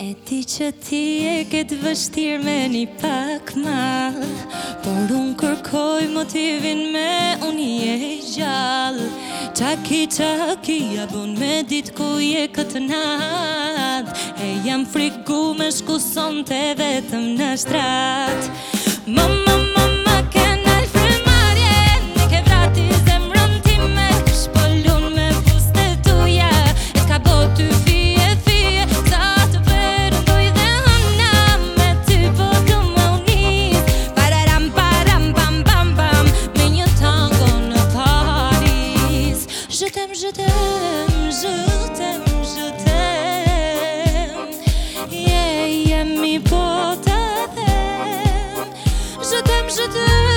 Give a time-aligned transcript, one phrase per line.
[0.00, 4.14] E ti që ti e këtë vështirë me një pak ma
[4.84, 7.08] Por unë kërkoj motivin me
[7.42, 7.90] unë e
[8.22, 9.06] gjallë
[9.58, 14.10] Taki taki a bun me dit ku je këtë natë
[14.46, 18.46] E jam friku me shku të vetëm në shtratë
[40.20, 41.52] je t'aime, je
[41.94, 44.46] t'aime, je t'aime.
[46.20, 47.54] mi potem.
[49.20, 50.27] Je t'aime, je t'aime.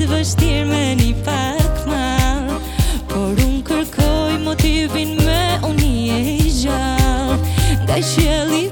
[0.00, 2.46] ditë vështirë me një pak mal
[3.10, 5.40] Por unë kërkoj motivin me
[5.72, 7.40] unije i gjallë
[7.84, 8.62] Nga shjeli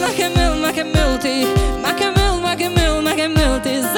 [0.00, 1.44] Mac and Mill, Mac and Milty,
[1.82, 2.40] Mac and Mill,
[3.82, 3.97] Mac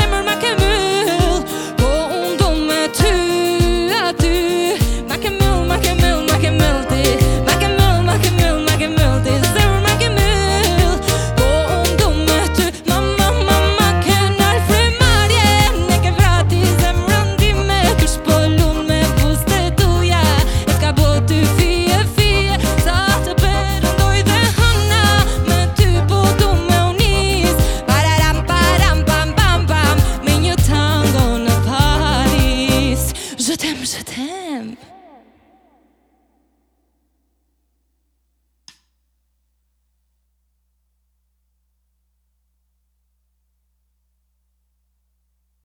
[33.50, 34.76] Je t'aime, je t'aime.